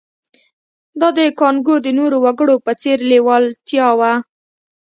[0.99, 4.13] دا د کانګو د نورو وګړو په څېر لېوالتیا وه